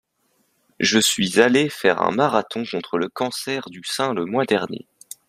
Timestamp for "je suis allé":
0.79-1.69